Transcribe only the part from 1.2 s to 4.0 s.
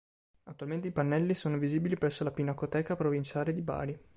sono visibili presso la Pinacoteca provinciale di Bari.